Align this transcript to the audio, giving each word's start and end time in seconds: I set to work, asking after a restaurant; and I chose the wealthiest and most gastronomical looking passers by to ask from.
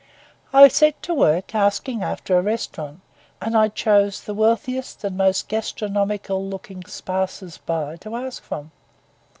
I 0.51 0.67
set 0.67 0.99
to 1.03 1.13
work, 1.13 1.53
asking 1.53 2.01
after 2.01 2.35
a 2.35 2.41
restaurant; 2.41 3.01
and 3.39 3.55
I 3.55 3.67
chose 3.67 4.21
the 4.23 4.33
wealthiest 4.33 5.03
and 5.03 5.15
most 5.15 5.47
gastronomical 5.47 6.43
looking 6.43 6.81
passers 7.05 7.59
by 7.59 7.97
to 7.97 8.15
ask 8.15 8.41
from. 8.41 8.71